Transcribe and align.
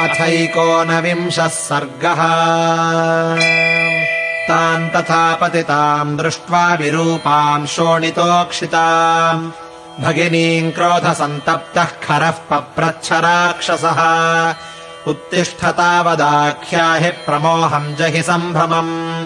अथैकोनविंशः 0.00 1.48
सर्गः। 1.48 2.16
ताम् 4.48 4.88
तथा 4.88 5.34
पतिताम् 5.34 6.18
दृष्ट्वा 6.18 6.74
विरूपाम् 6.74 7.66
शोणितोक्षिताम्। 7.66 9.50
भगिनीम् 10.00 10.72
क्रोधसन्तप्तः 10.72 11.84
खरः 11.84 12.30
पप्रच्छ 12.30 13.12
राक्षसः 13.12 14.54
उत्तिष्ठतावदाख्याहि 15.06 17.08
प्रमोहम् 17.08 17.96
जहि 17.96 18.22
सम्भ्रमम्। 18.22 19.24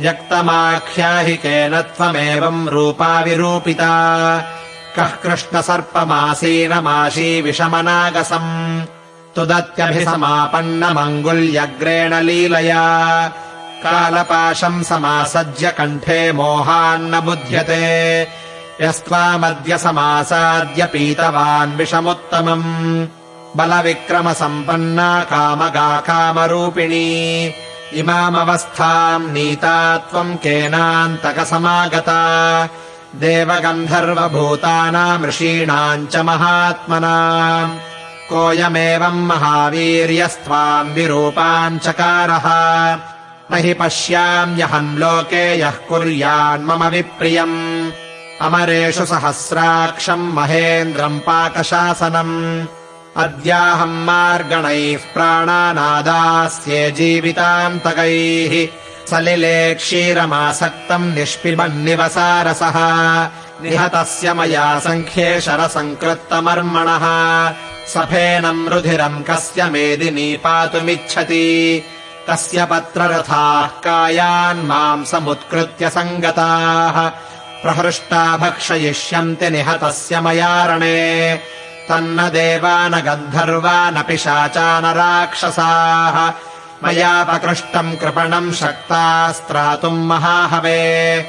व्यक्तमाख्याहि 0.00 1.36
केन 1.36 1.80
त्वमेवम् 1.80 2.68
रूपा 2.68 3.20
विरूपिता 3.20 3.92
कः 4.96 5.04
कृष्णसर्पमासीनमाशी 5.04 7.42
विषमनागसम् 7.42 8.99
तुदत्यभिसमापन्नमङ्गुल्यग्रेण 9.36 12.14
लीलया। 12.14 13.32
कालपाशम् 13.82 14.82
समासज्य 14.82 15.70
कण्ठे 15.70 16.32
मोहान्न 16.32 17.20
बुध्यते 17.20 18.28
यस्त्वामद्य 18.80 19.78
समासाद्य 19.78 20.84
पीतवान् 20.84 21.76
विषमुत्तमम्। 21.76 23.06
बलविक्रमसम्पन्ना 23.56 25.24
कामगा 25.24 26.00
कामरूपिणी। 26.00 27.52
इमामवस्थाम् 27.94 29.32
नीता 29.32 29.96
त्वम् 29.96 30.36
केनान्तकसमागता। 30.36 32.68
देवगन्धर्वभूतानाम् 33.16 35.26
ऋषीणाम् 35.26 36.06
च 36.06 36.16
महात्मना 36.16 37.70
कोऽयमेवम् 38.30 39.26
महावीर्यस्त्वाम् 39.26 40.92
विरूपाम् 40.94 41.78
चकारः। 41.78 42.46
न 43.50 43.54
हि 43.54 43.72
पश्याम्यहम् 43.74 44.98
लोके 44.98 45.58
यः 45.60 45.70
कुर्यान्मम 45.70 46.84
विप्रियम्। 46.84 47.90
अमरेषु 48.40 49.06
सहस्राक्षम् 49.06 50.32
महेन्द्रम् 50.32 51.20
पाकशासनम्। 51.20 52.66
अद्याहम् 53.16 54.04
मार्गणैः 54.04 55.02
प्राणानादास्ये 55.14 56.90
जीवितान्तकैः 56.90 58.54
सलिले 59.10 59.74
क्षीरमासक्तम् 59.74 61.14
निष्पिबन्निवसारसः 61.14 62.76
निहतस्य 63.62 64.34
मया 64.34 64.78
सङ्ख्ये 64.78 65.40
शरसङ्कृत्तमर्मणः 65.40 67.04
सफेनम् 67.88 68.68
रुधिरम् 68.68 69.24
कस्य 69.24 69.64
मेदिनी 69.64 70.36
पातुमिच्छति 70.36 71.82
कस्य 72.30 72.64
पत्ररथाः 72.64 73.66
कायान् 73.66 74.66
माम् 74.66 75.04
समुत्कृत्य 75.04 75.90
सङ्गताः। 75.90 77.08
प्रहृष्टा 77.62 78.36
भक्षयिष्यन्ति 78.36 79.50
निहतस्य 79.50 80.20
मयारणे। 80.20 81.34
तन्न 81.88 82.28
देवा 82.28 82.88
न 82.88 82.92
गन्धर्वा 82.92 83.90
न 83.90 84.02
पिशाचा 84.02 84.80
न 84.80 84.84
राक्षसाः। 84.84 86.32
मयापकृष्टम् 86.86 87.96
कृपणम् 87.96 88.52
शक्तास्त्रातुम् 88.52 90.06
महाहवे। 90.06 91.20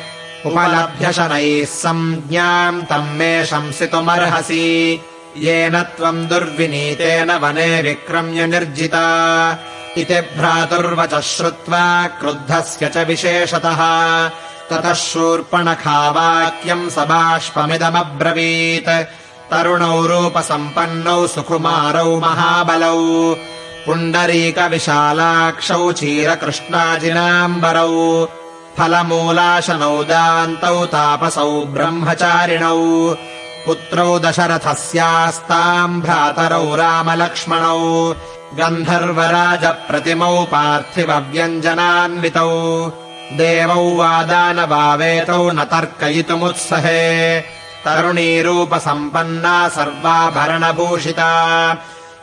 उपलभ्य 0.46 1.14
शनैः 1.14 1.66
सञ्ज्ञाम् 1.66 2.84
तम् 2.84 3.18
मे 3.18 3.46
शंसितुमर्हसि 3.46 5.00
येन 5.38 5.82
त्वम् 5.82 6.28
दुर्विनीतेन 6.28 7.32
वने 7.32 7.82
विक्रम्य 7.82 8.48
निर्जिता। 8.48 9.60
इति 9.98 10.14
भ्रातुर्वचः 10.14 11.20
श्रुत्वा 11.20 12.08
क्रुद्धस्य 12.08 12.88
च 12.88 12.98
विशेषतः। 12.98 13.80
ततः 14.70 14.94
शूर्पणखावाक्यम् 14.94 16.90
स 16.90 16.98
बाष्पमिदमब्रवीत् 16.98 19.06
तरुणौ 19.52 20.06
रूपसम्पन्नौ 20.06 21.28
सुकुमारौ 21.28 22.20
महाबलौ। 22.20 23.36
पुण्डरीकविशालाक्षौ 23.86 25.92
चीरकृष्णाजिनाम्बरौ। 25.92 28.28
फलमूलाशनौ 28.78 30.04
दान्तौ 30.04 30.86
तापसौ 30.86 31.66
ब्रह्मचारिणौ 31.66 33.16
पुत्रौ 33.66 34.20
दशरथस्यास्ताम् 34.20 36.02
भ्रातरौ 36.02 36.76
रामलक्ष्मणौ 36.76 38.14
गन्धर्वराजप्रतिमौ 38.54 40.44
पार्थिवव्यञ्जनान्वितौ। 40.44 41.60
देवौ 43.32 43.96
वादानवावेतौ 43.96 45.52
न 45.52 45.64
तर्कयितुमुत्सहे। 45.64 47.42
तरुणीरूपसम्पन्ना 47.86 49.70
सर्वाभरणभूषिता। 49.70 51.32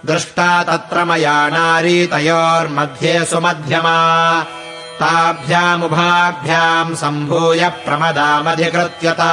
दृष्टा 0.06 0.62
तत्र 0.62 1.04
मया 1.04 1.48
नारी 1.48 2.06
तयोर्मध्ये 2.06 3.24
सुमध्यमा। 3.24 4.40
ताभ्यामुभाभ्याम् 5.00 6.96
सम्भूय 6.96 7.68
प्रमदामधिकृत्यता 7.68 9.28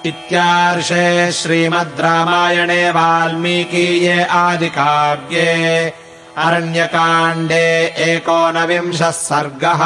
इत्यार्षे 0.06 1.06
श्रीमद् 1.32 2.00
रामायणे 2.00 2.90
वाल्मीकीये 2.96 4.22
आदिकाव्ये 4.42 5.54
अरण्यकाण्डे 6.44 7.66
एकोनविंशः 8.10 9.10
सर्गः 9.10 9.82